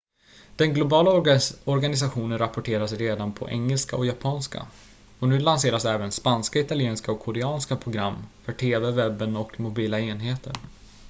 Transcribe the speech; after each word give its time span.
den 0.55 0.73
globala 0.73 1.11
organisationen 1.65 2.37
rapporterar 2.37 2.87
redan 2.87 3.33
på 3.33 3.49
engelska 3.49 3.95
och 3.95 4.05
japanska 4.05 4.67
och 5.19 5.27
nu 5.29 5.39
lanseras 5.39 5.85
även 5.85 6.11
spanska 6.11 6.59
italienska 6.59 7.11
och 7.11 7.19
koreanska 7.21 7.75
program 7.75 8.15
för 8.43 8.53
tv 8.53 8.91
webben 8.91 9.35
och 9.37 9.59
mobila 9.59 9.99
enheter 9.99 10.53